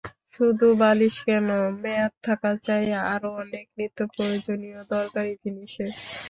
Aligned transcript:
শুধু 0.35 0.67
বালিশ 0.79 1.15
কেন, 1.27 1.47
মেয়াদ 1.81 2.13
থাকা 2.27 2.51
চাই 2.65 2.83
আরও 3.07 3.29
অনেক 3.43 3.65
নিত্যপ্রয়োজনীয় 3.77 4.79
দরকারি 4.91 5.33
জিনিসের। 5.43 5.91